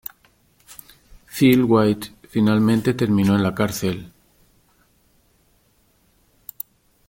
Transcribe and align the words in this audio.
Phil 1.27 1.63
White 1.63 2.07
finalmente 2.27 2.95
terminó 2.95 3.35
en 3.35 3.43
la 3.43 3.53
cárcel. 3.53 4.11